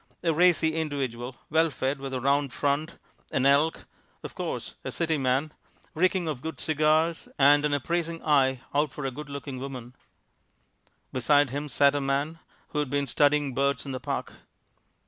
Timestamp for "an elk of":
3.31-4.33